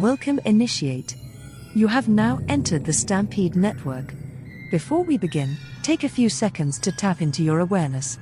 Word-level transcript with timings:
Welcome, 0.00 0.40
Initiate. 0.46 1.16
You 1.74 1.86
have 1.86 2.08
now 2.08 2.40
entered 2.48 2.86
the 2.86 2.94
Stampede 2.94 3.54
Network. 3.54 4.14
Before 4.70 5.04
we 5.04 5.18
begin, 5.18 5.58
take 5.82 6.02
a 6.02 6.08
few 6.08 6.30
seconds 6.30 6.78
to 6.78 6.92
tap 6.92 7.20
into 7.20 7.42
your 7.42 7.58
awareness. 7.60 8.18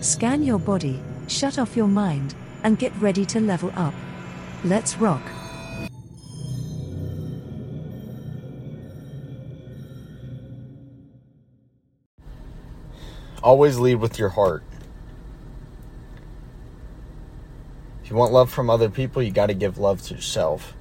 Scan 0.00 0.42
your 0.42 0.58
body, 0.58 1.00
shut 1.28 1.60
off 1.60 1.76
your 1.76 1.86
mind, 1.86 2.34
and 2.64 2.76
get 2.76 2.92
ready 2.96 3.24
to 3.26 3.38
level 3.38 3.70
up. 3.76 3.94
Let's 4.64 4.96
rock. 4.98 5.22
Always 13.44 13.78
lead 13.78 14.00
with 14.00 14.18
your 14.18 14.30
heart. 14.30 14.64
If 18.02 18.10
you 18.10 18.16
want 18.16 18.32
love 18.32 18.50
from 18.50 18.68
other 18.68 18.90
people, 18.90 19.22
you 19.22 19.30
got 19.30 19.46
to 19.46 19.54
give 19.54 19.78
love 19.78 20.02
to 20.02 20.14
yourself. 20.14 20.74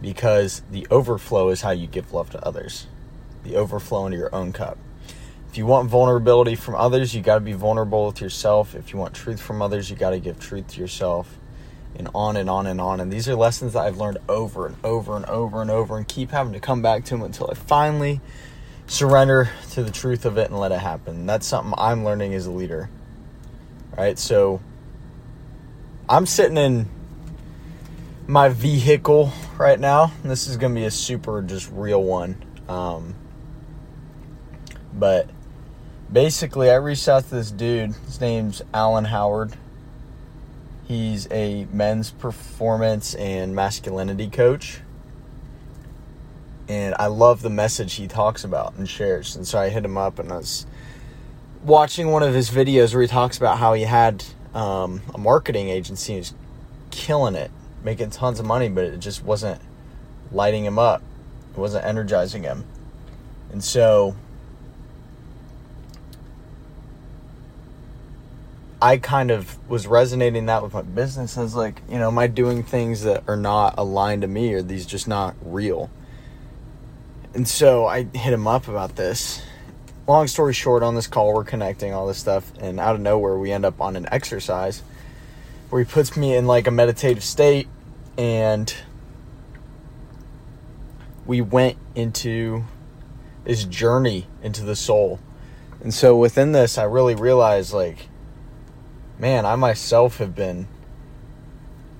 Because 0.00 0.62
the 0.70 0.86
overflow 0.90 1.48
is 1.48 1.62
how 1.62 1.70
you 1.70 1.86
give 1.86 2.12
love 2.12 2.30
to 2.30 2.44
others. 2.44 2.86
The 3.42 3.56
overflow 3.56 4.06
into 4.06 4.18
your 4.18 4.34
own 4.34 4.52
cup. 4.52 4.78
If 5.50 5.56
you 5.56 5.66
want 5.66 5.88
vulnerability 5.88 6.54
from 6.54 6.74
others, 6.74 7.14
you 7.14 7.22
got 7.22 7.36
to 7.36 7.40
be 7.40 7.54
vulnerable 7.54 8.06
with 8.06 8.20
yourself. 8.20 8.74
If 8.74 8.92
you 8.92 8.98
want 8.98 9.14
truth 9.14 9.40
from 9.40 9.62
others, 9.62 9.90
you 9.90 9.96
got 9.96 10.10
to 10.10 10.20
give 10.20 10.38
truth 10.38 10.68
to 10.68 10.80
yourself. 10.80 11.38
And 11.96 12.08
on 12.14 12.36
and 12.36 12.50
on 12.50 12.66
and 12.66 12.80
on. 12.80 13.00
And 13.00 13.10
these 13.10 13.28
are 13.28 13.34
lessons 13.34 13.72
that 13.72 13.80
I've 13.80 13.96
learned 13.96 14.18
over 14.28 14.66
and 14.66 14.76
over 14.84 15.16
and 15.16 15.24
over 15.24 15.62
and 15.62 15.70
over 15.70 15.96
and 15.96 16.06
keep 16.06 16.30
having 16.30 16.52
to 16.52 16.60
come 16.60 16.82
back 16.82 17.04
to 17.04 17.10
them 17.10 17.22
until 17.22 17.50
I 17.50 17.54
finally 17.54 18.20
surrender 18.86 19.50
to 19.72 19.82
the 19.82 19.90
truth 19.90 20.24
of 20.24 20.38
it 20.38 20.50
and 20.50 20.58
let 20.58 20.70
it 20.70 20.78
happen. 20.78 21.26
That's 21.26 21.46
something 21.46 21.74
I'm 21.76 22.04
learning 22.04 22.34
as 22.34 22.46
a 22.46 22.50
leader. 22.50 22.88
Right? 23.96 24.18
So 24.18 24.60
I'm 26.08 26.26
sitting 26.26 26.56
in 26.56 26.88
my 28.28 28.50
vehicle 28.50 29.32
right 29.56 29.80
now. 29.80 30.12
This 30.22 30.46
is 30.46 30.58
going 30.58 30.74
to 30.74 30.80
be 30.80 30.84
a 30.84 30.90
super 30.90 31.40
just 31.40 31.72
real 31.72 32.02
one. 32.02 32.44
Um, 32.68 33.14
but 34.92 35.30
basically, 36.12 36.70
I 36.70 36.74
reached 36.74 37.08
out 37.08 37.24
to 37.24 37.30
this 37.30 37.50
dude. 37.50 37.94
His 38.04 38.20
name's 38.20 38.60
Alan 38.74 39.06
Howard. 39.06 39.54
He's 40.86 41.26
a 41.30 41.66
men's 41.72 42.10
performance 42.10 43.14
and 43.14 43.56
masculinity 43.56 44.28
coach. 44.28 44.80
And 46.68 46.94
I 46.98 47.06
love 47.06 47.40
the 47.40 47.50
message 47.50 47.94
he 47.94 48.06
talks 48.06 48.44
about 48.44 48.74
and 48.76 48.86
shares. 48.86 49.36
And 49.36 49.46
so 49.46 49.58
I 49.58 49.70
hit 49.70 49.84
him 49.84 49.96
up 49.96 50.18
and 50.18 50.30
I 50.30 50.36
was 50.36 50.66
watching 51.62 52.10
one 52.10 52.22
of 52.22 52.34
his 52.34 52.50
videos 52.50 52.92
where 52.92 53.00
he 53.00 53.08
talks 53.08 53.38
about 53.38 53.56
how 53.56 53.72
he 53.72 53.84
had 53.84 54.22
um, 54.52 55.00
a 55.14 55.18
marketing 55.18 55.70
agency 55.70 56.16
who's 56.16 56.34
killing 56.90 57.34
it, 57.34 57.50
making 57.82 58.10
tons 58.10 58.40
of 58.40 58.46
money, 58.46 58.68
but 58.68 58.84
it 58.84 58.98
just 58.98 59.24
wasn't 59.24 59.60
lighting 60.32 60.64
him 60.64 60.78
up. 60.78 61.02
It 61.52 61.58
wasn't 61.58 61.84
energizing 61.84 62.42
him. 62.42 62.64
And 63.50 63.62
so 63.62 64.14
I 68.80 68.98
kind 68.98 69.30
of 69.30 69.58
was 69.68 69.86
resonating 69.86 70.46
that 70.46 70.62
with 70.62 70.72
my 70.72 70.82
business. 70.82 71.36
I 71.36 71.42
was 71.42 71.54
like, 71.54 71.80
you 71.88 71.98
know, 71.98 72.08
am 72.08 72.18
I 72.18 72.26
doing 72.26 72.62
things 72.62 73.02
that 73.02 73.24
are 73.26 73.36
not 73.36 73.74
aligned 73.76 74.22
to 74.22 74.28
me? 74.28 74.52
Or 74.54 74.62
these 74.62 74.86
just 74.86 75.08
not 75.08 75.34
real? 75.42 75.90
And 77.34 77.46
so 77.46 77.86
I 77.86 78.04
hit 78.04 78.32
him 78.32 78.46
up 78.46 78.68
about 78.68 78.96
this. 78.96 79.42
Long 80.06 80.26
story 80.26 80.54
short, 80.54 80.82
on 80.82 80.94
this 80.94 81.06
call, 81.06 81.34
we're 81.34 81.44
connecting 81.44 81.92
all 81.92 82.06
this 82.06 82.16
stuff, 82.16 82.50
and 82.60 82.80
out 82.80 82.94
of 82.94 83.00
nowhere, 83.02 83.36
we 83.36 83.52
end 83.52 83.66
up 83.66 83.78
on 83.78 83.94
an 83.94 84.08
exercise 84.10 84.82
where 85.70 85.82
he 85.82 85.90
puts 85.90 86.16
me 86.16 86.34
in 86.34 86.46
like 86.46 86.66
a 86.66 86.70
meditative 86.70 87.24
state, 87.24 87.68
and 88.16 88.74
we 91.26 91.40
went 91.40 91.76
into 91.94 92.64
this 93.44 93.64
journey 93.64 94.26
into 94.42 94.64
the 94.64 94.76
soul. 94.76 95.20
And 95.80 95.94
so 95.94 96.16
within 96.16 96.52
this, 96.52 96.76
I 96.78 96.84
really 96.84 97.14
realized 97.14 97.72
like, 97.72 98.08
man, 99.18 99.46
I 99.46 99.56
myself 99.56 100.18
have 100.18 100.34
been, 100.34 100.68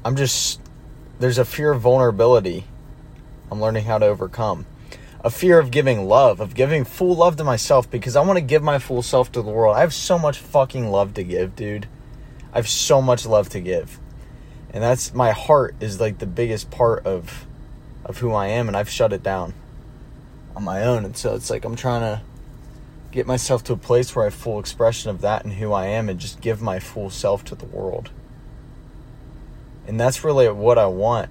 I'm 0.05 0.17
just, 0.17 0.61
there's 1.19 1.39
a 1.39 1.45
fear 1.45 1.73
of 1.73 1.81
vulnerability 1.81 2.65
I'm 3.51 3.61
learning 3.61 3.85
how 3.85 3.99
to 3.99 4.07
overcome. 4.07 4.67
A 5.25 5.31
fear 5.31 5.59
of 5.59 5.71
giving 5.71 6.07
love, 6.07 6.41
of 6.41 6.55
giving 6.55 6.85
full 6.85 7.17
love 7.17 7.37
to 7.37 7.45
myself 7.45 7.91
because 7.91 8.15
I 8.15 8.21
want 8.21 8.37
to 8.37 8.43
give 8.43 8.63
my 8.63 8.79
full 8.79 9.03
self 9.03 9.33
to 9.33 9.43
the 9.43 9.51
world. 9.51 9.77
I 9.77 9.81
have 9.81 9.95
so 9.95 10.19
much 10.19 10.39
fucking 10.39 10.91
love 10.91 11.15
to 11.15 11.25
give, 11.25 11.57
dude. 11.57 11.89
I 12.59 12.61
have 12.61 12.69
so 12.69 13.01
much 13.01 13.25
love 13.25 13.51
to 13.51 13.61
give. 13.61 14.01
And 14.71 14.83
that's 14.83 15.15
my 15.15 15.31
heart 15.31 15.77
is 15.79 16.01
like 16.01 16.19
the 16.19 16.27
biggest 16.27 16.73
part 16.73 17.07
of 17.07 17.47
of 18.05 18.19
who 18.19 18.33
I 18.33 18.49
am 18.49 18.67
and 18.67 18.77
I've 18.77 18.91
shut 18.91 19.13
it 19.13 19.23
down 19.23 19.55
on 20.57 20.65
my 20.65 20.83
own. 20.83 21.05
And 21.05 21.17
so 21.17 21.37
it's 21.37 21.51
like 21.51 21.65
I'm 21.65 21.77
trying 21.77 22.01
to 22.01 22.21
get 23.13 23.29
myself 23.29 23.63
to 23.65 23.75
a 23.75 23.77
place 23.77 24.17
where 24.17 24.27
I 24.27 24.31
full 24.31 24.59
expression 24.59 25.09
of 25.09 25.21
that 25.21 25.45
and 25.45 25.53
who 25.55 25.73
I 25.73 25.87
am 25.87 26.09
and 26.09 26.19
just 26.19 26.41
give 26.41 26.61
my 26.61 26.81
full 26.81 27.11
self 27.11 27.45
to 27.45 27.55
the 27.55 27.65
world. 27.65 28.11
And 29.87 30.01
that's 30.01 30.25
really 30.25 30.49
what 30.49 30.79
I 30.79 30.87
want. 30.87 31.31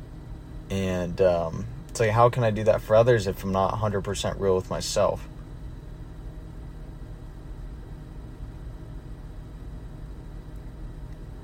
And 0.70 1.20
um, 1.20 1.66
it's 1.90 2.00
like, 2.00 2.12
how 2.12 2.30
can 2.30 2.46
I 2.46 2.52
do 2.52 2.64
that 2.64 2.82
for 2.82 2.96
others 2.96 3.28
if 3.28 3.44
I'm 3.44 3.52
not 3.52 3.74
100% 3.74 4.40
real 4.40 4.56
with 4.56 4.70
myself? 4.70 5.28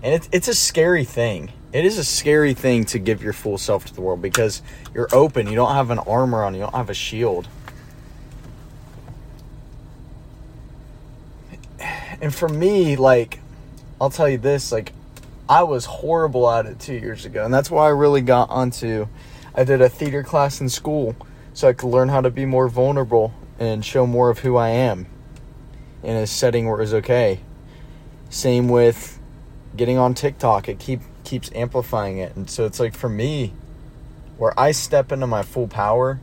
And 0.03 0.13
it's, 0.13 0.29
it's 0.33 0.47
a 0.49 0.53
scary 0.53 1.05
thing. 1.05 1.53
It 1.71 1.85
is 1.85 1.97
a 1.97 2.03
scary 2.03 2.53
thing 2.53 2.83
to 2.85 2.99
give 2.99 3.23
your 3.23 3.31
full 3.33 3.57
self 3.57 3.85
to 3.85 3.95
the 3.95 4.01
world 4.01 4.21
because 4.21 4.61
you're 4.93 5.07
open. 5.13 5.47
You 5.47 5.55
don't 5.55 5.73
have 5.73 5.89
an 5.89 5.99
armor 5.99 6.43
on, 6.43 6.53
you 6.53 6.59
don't 6.59 6.75
have 6.75 6.89
a 6.89 6.93
shield. 6.93 7.47
And 12.21 12.35
for 12.35 12.47
me, 12.47 12.95
like, 12.95 13.39
I'll 13.99 14.09
tell 14.09 14.29
you 14.29 14.37
this, 14.37 14.71
like, 14.71 14.91
I 15.49 15.63
was 15.63 15.85
horrible 15.85 16.49
at 16.49 16.65
it 16.65 16.79
two 16.79 16.93
years 16.93 17.25
ago. 17.25 17.43
And 17.43 17.53
that's 17.53 17.71
why 17.71 17.85
I 17.85 17.89
really 17.89 18.21
got 18.21 18.49
onto, 18.49 19.07
I 19.55 19.63
did 19.63 19.81
a 19.81 19.89
theater 19.89 20.21
class 20.21 20.61
in 20.61 20.69
school 20.69 21.15
so 21.53 21.67
I 21.67 21.73
could 21.73 21.89
learn 21.89 22.09
how 22.09 22.21
to 22.21 22.29
be 22.29 22.45
more 22.45 22.67
vulnerable 22.67 23.33
and 23.57 23.83
show 23.83 24.05
more 24.05 24.29
of 24.29 24.39
who 24.39 24.57
I 24.57 24.69
am 24.69 25.07
in 26.01 26.17
a 26.17 26.27
setting 26.27 26.67
where 26.67 26.77
it 26.77 26.81
was 26.81 26.93
okay. 26.93 27.39
Same 28.29 28.67
with 28.67 29.19
getting 29.75 29.97
on 29.97 30.13
TikTok. 30.13 30.69
It 30.69 30.79
keep 30.79 31.01
keeps 31.23 31.51
amplifying 31.53 32.17
it. 32.17 32.35
And 32.35 32.49
so 32.49 32.65
it's 32.65 32.79
like 32.79 32.95
for 32.95 33.09
me, 33.09 33.53
where 34.37 34.57
I 34.59 34.71
step 34.71 35.11
into 35.11 35.27
my 35.27 35.43
full 35.43 35.67
power 35.67 36.19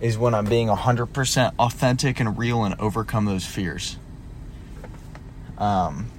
is 0.00 0.18
when 0.18 0.34
I'm 0.34 0.46
being 0.46 0.68
100% 0.68 1.52
authentic 1.58 2.18
and 2.18 2.36
real 2.36 2.64
and 2.64 2.74
overcome 2.80 3.24
those 3.24 3.46
fears. 3.46 3.98
Um, 5.58 6.10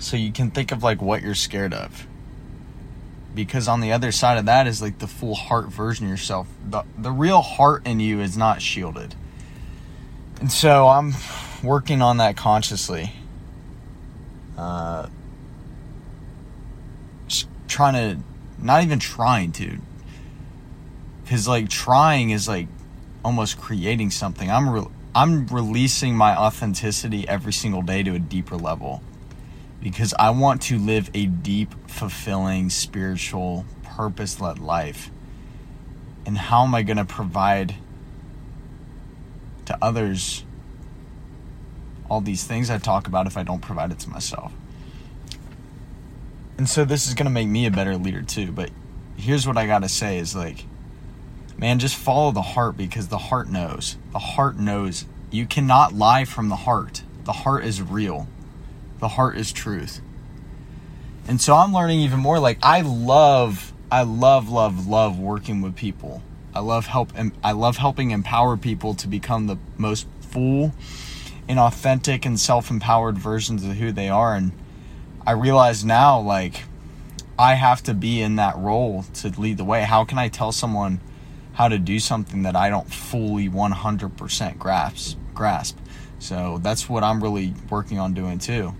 so 0.00 0.16
you 0.16 0.32
can 0.32 0.50
think 0.50 0.72
of 0.72 0.82
like 0.82 1.00
what 1.00 1.22
you're 1.22 1.34
scared 1.34 1.72
of. 1.72 2.06
Because 3.34 3.68
on 3.68 3.80
the 3.80 3.92
other 3.92 4.10
side 4.10 4.38
of 4.38 4.46
that 4.46 4.66
is 4.66 4.82
like 4.82 4.98
the 4.98 5.06
full 5.06 5.34
heart 5.34 5.68
version 5.68 6.06
of 6.06 6.10
yourself. 6.10 6.48
The, 6.68 6.82
the 6.98 7.12
real 7.12 7.42
heart 7.42 7.86
in 7.86 8.00
you 8.00 8.20
is 8.20 8.36
not 8.36 8.62
shielded. 8.62 9.14
And 10.40 10.50
so 10.50 10.88
I'm 10.88 11.14
working 11.62 12.02
on 12.02 12.16
that 12.16 12.36
consciously. 12.36 13.12
Uh, 14.56 15.08
trying 17.68 17.94
to, 17.94 18.22
not 18.58 18.82
even 18.82 18.98
trying 18.98 19.52
to. 19.52 19.78
Because 21.22 21.48
like 21.48 21.68
trying 21.68 22.30
is 22.30 22.46
like 22.46 22.68
almost 23.24 23.58
creating 23.58 24.10
something. 24.10 24.50
I'm 24.50 24.68
re- 24.68 24.88
I'm 25.14 25.46
releasing 25.46 26.14
my 26.14 26.36
authenticity 26.36 27.26
every 27.26 27.52
single 27.52 27.82
day 27.82 28.02
to 28.02 28.14
a 28.14 28.18
deeper 28.18 28.56
level 28.56 29.02
because 29.80 30.14
I 30.18 30.30
want 30.30 30.62
to 30.62 30.78
live 30.78 31.10
a 31.14 31.26
deep, 31.26 31.72
fulfilling, 31.88 32.70
spiritual, 32.70 33.64
purpose 33.82 34.40
led 34.40 34.58
life. 34.58 35.10
And 36.26 36.36
how 36.36 36.64
am 36.64 36.74
I 36.74 36.82
going 36.82 36.96
to 36.96 37.04
provide 37.04 37.76
to 39.66 39.78
others 39.80 40.44
all 42.10 42.20
these 42.20 42.44
things 42.44 42.68
I 42.68 42.78
talk 42.78 43.06
about 43.06 43.26
if 43.26 43.36
I 43.36 43.42
don't 43.42 43.60
provide 43.60 43.90
it 43.90 43.98
to 44.00 44.10
myself? 44.10 44.52
And 46.58 46.68
so 46.68 46.84
this 46.84 47.06
is 47.06 47.14
going 47.14 47.26
to 47.26 47.32
make 47.32 47.48
me 47.48 47.66
a 47.66 47.70
better 47.70 47.96
leader 47.96 48.22
too. 48.22 48.52
But 48.52 48.70
here's 49.16 49.46
what 49.46 49.56
I 49.56 49.66
got 49.66 49.82
to 49.82 49.88
say 49.88 50.18
is 50.18 50.34
like, 50.34 50.64
man, 51.58 51.78
just 51.78 51.96
follow 51.96 52.32
the 52.32 52.42
heart 52.42 52.76
because 52.76 53.08
the 53.08 53.18
heart 53.18 53.48
knows. 53.48 53.96
The 54.12 54.18
heart 54.18 54.56
knows. 54.56 55.06
You 55.30 55.46
cannot 55.46 55.92
lie 55.92 56.24
from 56.24 56.48
the 56.48 56.56
heart. 56.56 57.02
The 57.24 57.32
heart 57.32 57.64
is 57.64 57.82
real. 57.82 58.28
The 59.00 59.08
heart 59.08 59.36
is 59.36 59.52
truth. 59.52 60.00
And 61.28 61.40
so 61.40 61.54
I'm 61.56 61.72
learning 61.72 62.00
even 62.00 62.20
more 62.20 62.38
like 62.38 62.58
I 62.62 62.82
love 62.82 63.72
I 63.90 64.02
love 64.02 64.48
love 64.48 64.86
love 64.86 65.18
working 65.18 65.60
with 65.60 65.76
people. 65.76 66.22
I 66.54 66.60
love 66.60 66.86
help 66.86 67.12
I 67.42 67.52
love 67.52 67.76
helping 67.76 68.12
empower 68.12 68.56
people 68.56 68.94
to 68.94 69.08
become 69.08 69.46
the 69.46 69.58
most 69.76 70.06
full 70.20 70.72
and 71.48 71.58
authentic 71.58 72.24
and 72.24 72.38
self-empowered 72.38 73.18
versions 73.18 73.64
of 73.64 73.76
who 73.76 73.92
they 73.92 74.08
are 74.08 74.34
and 74.34 74.52
I 75.26 75.32
realize 75.32 75.84
now 75.84 76.20
like 76.20 76.62
I 77.38 77.54
have 77.54 77.82
to 77.84 77.94
be 77.94 78.22
in 78.22 78.36
that 78.36 78.56
role 78.56 79.04
to 79.14 79.28
lead 79.28 79.56
the 79.56 79.64
way. 79.64 79.82
How 79.82 80.04
can 80.04 80.18
I 80.18 80.28
tell 80.28 80.52
someone 80.52 81.00
how 81.54 81.68
to 81.68 81.78
do 81.78 81.98
something 81.98 82.42
that 82.42 82.54
I 82.54 82.70
don't 82.70 82.92
fully 82.92 83.48
100% 83.48 84.58
grasp? 84.58 85.18
grasp? 85.34 85.78
So 86.18 86.58
that's 86.62 86.88
what 86.88 87.02
I'm 87.02 87.22
really 87.22 87.54
working 87.68 87.98
on 87.98 88.14
doing 88.14 88.38
too. 88.38 88.74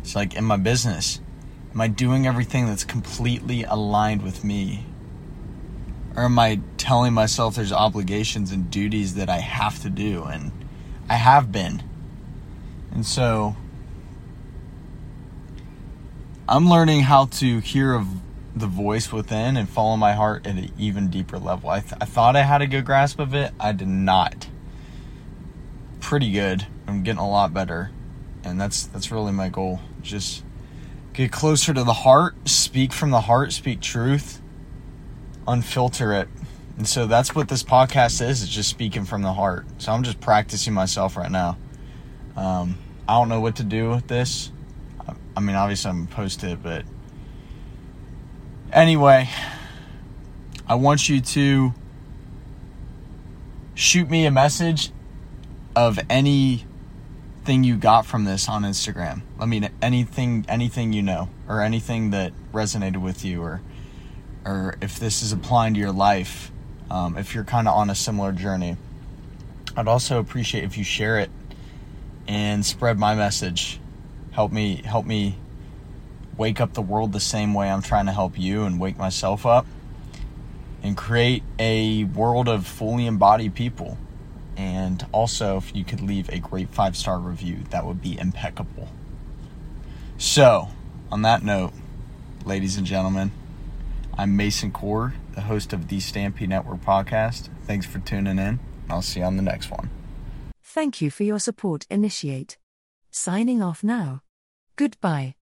It's 0.00 0.16
like 0.16 0.34
in 0.34 0.44
my 0.44 0.56
business, 0.56 1.20
am 1.74 1.80
I 1.80 1.88
doing 1.88 2.26
everything 2.26 2.66
that's 2.66 2.84
completely 2.84 3.64
aligned 3.64 4.22
with 4.22 4.44
me? 4.44 4.86
Or 6.16 6.24
am 6.24 6.38
I 6.38 6.60
telling 6.78 7.12
myself 7.12 7.56
there's 7.56 7.72
obligations 7.72 8.50
and 8.50 8.70
duties 8.70 9.14
that 9.14 9.28
I 9.28 9.38
have 9.38 9.82
to 9.82 9.90
do? 9.90 10.24
And 10.24 10.52
I 11.08 11.16
have 11.16 11.52
been. 11.52 11.82
And 12.90 13.04
so 13.04 13.56
I'm 16.48 16.68
learning 16.68 17.00
how 17.00 17.26
to 17.26 17.58
hear 17.58 18.04
the 18.54 18.68
voice 18.68 19.10
within 19.10 19.56
and 19.56 19.68
follow 19.68 19.96
my 19.96 20.12
heart 20.12 20.46
at 20.46 20.54
an 20.54 20.70
even 20.78 21.08
deeper 21.08 21.40
level. 21.40 21.70
I, 21.70 21.80
th- 21.80 21.94
I 22.00 22.04
thought 22.04 22.36
I 22.36 22.42
had 22.42 22.62
a 22.62 22.68
good 22.68 22.84
grasp 22.84 23.18
of 23.18 23.34
it. 23.34 23.52
I 23.58 23.72
did 23.72 23.88
not. 23.88 24.46
Pretty 25.98 26.30
good. 26.30 26.64
I'm 26.86 27.02
getting 27.02 27.18
a 27.18 27.28
lot 27.28 27.52
better, 27.52 27.90
and 28.44 28.60
that's 28.60 28.86
that's 28.86 29.10
really 29.10 29.32
my 29.32 29.48
goal. 29.48 29.80
Just 30.02 30.44
get 31.14 31.32
closer 31.32 31.74
to 31.74 31.82
the 31.82 31.92
heart, 31.92 32.48
speak 32.48 32.92
from 32.92 33.10
the 33.10 33.22
heart, 33.22 33.52
speak 33.52 33.80
truth, 33.80 34.40
unfilter 35.48 36.22
it. 36.22 36.28
And 36.78 36.86
so 36.86 37.08
that's 37.08 37.34
what 37.34 37.48
this 37.48 37.64
podcast 37.64 38.24
is. 38.24 38.44
It's 38.44 38.52
just 38.52 38.70
speaking 38.70 39.04
from 39.04 39.22
the 39.22 39.32
heart. 39.32 39.66
So 39.78 39.90
I'm 39.90 40.04
just 40.04 40.20
practicing 40.20 40.74
myself 40.74 41.16
right 41.16 41.30
now. 41.30 41.58
Um, 42.36 42.78
I 43.08 43.14
don't 43.14 43.28
know 43.28 43.40
what 43.40 43.56
to 43.56 43.64
do 43.64 43.90
with 43.90 44.06
this. 44.06 44.52
I 45.36 45.40
mean, 45.40 45.54
obviously 45.54 45.90
I'm 45.90 46.06
post 46.06 46.42
it, 46.44 46.62
but 46.62 46.84
anyway, 48.72 49.28
I 50.66 50.76
want 50.76 51.08
you 51.08 51.20
to 51.20 51.74
shoot 53.74 54.08
me 54.08 54.24
a 54.24 54.30
message 54.30 54.90
of 55.76 55.98
anything 56.08 56.64
you 57.62 57.76
got 57.76 58.06
from 58.06 58.24
this 58.24 58.48
on 58.48 58.62
Instagram. 58.62 59.20
I 59.38 59.44
mean, 59.44 59.68
anything, 59.82 60.46
anything 60.48 60.94
you 60.94 61.02
know, 61.02 61.28
or 61.46 61.60
anything 61.60 62.10
that 62.10 62.32
resonated 62.52 63.02
with 63.02 63.24
you, 63.24 63.42
or 63.42 63.60
or 64.46 64.76
if 64.80 64.98
this 64.98 65.22
is 65.22 65.32
applying 65.32 65.74
to 65.74 65.80
your 65.80 65.92
life, 65.92 66.50
um, 66.90 67.18
if 67.18 67.34
you're 67.34 67.44
kind 67.44 67.68
of 67.68 67.74
on 67.74 67.90
a 67.90 67.94
similar 67.94 68.32
journey. 68.32 68.76
I'd 69.76 69.88
also 69.88 70.18
appreciate 70.18 70.64
if 70.64 70.78
you 70.78 70.84
share 70.84 71.18
it 71.18 71.30
and 72.26 72.64
spread 72.64 72.98
my 72.98 73.14
message 73.14 73.78
help 74.36 74.52
me 74.52 74.82
help 74.84 75.06
me 75.06 75.34
wake 76.36 76.60
up 76.60 76.74
the 76.74 76.82
world 76.82 77.14
the 77.14 77.20
same 77.20 77.54
way 77.54 77.70
I'm 77.70 77.80
trying 77.80 78.04
to 78.04 78.12
help 78.12 78.38
you 78.38 78.64
and 78.64 78.78
wake 78.78 78.98
myself 78.98 79.46
up 79.46 79.66
and 80.82 80.94
create 80.94 81.42
a 81.58 82.04
world 82.04 82.46
of 82.46 82.66
fully 82.66 83.06
embodied 83.06 83.54
people. 83.54 83.96
And 84.54 85.06
also, 85.10 85.56
if 85.56 85.74
you 85.74 85.84
could 85.84 86.02
leave 86.02 86.28
a 86.28 86.38
great 86.38 86.68
five 86.68 86.98
star 86.98 87.18
review, 87.18 87.60
that 87.70 87.86
would 87.86 88.02
be 88.02 88.18
impeccable. 88.18 88.88
So, 90.18 90.68
on 91.10 91.22
that 91.22 91.42
note, 91.42 91.72
ladies 92.44 92.76
and 92.76 92.86
gentlemen, 92.86 93.32
I'm 94.18 94.36
Mason 94.36 94.70
Kuhr, 94.70 95.14
the 95.34 95.42
host 95.42 95.72
of 95.72 95.88
the 95.88 95.98
Stampede 95.98 96.50
Network 96.50 96.82
podcast. 96.82 97.48
Thanks 97.64 97.86
for 97.86 98.00
tuning 98.00 98.38
in. 98.38 98.60
I'll 98.90 99.00
see 99.00 99.20
you 99.20 99.26
on 99.26 99.38
the 99.38 99.42
next 99.42 99.70
one. 99.70 99.88
Thank 100.62 101.00
you 101.00 101.10
for 101.10 101.22
your 101.22 101.38
support, 101.38 101.86
Initiate. 101.90 102.58
Signing 103.10 103.62
off 103.62 103.82
now. 103.82 104.20
Goodbye. 104.76 105.34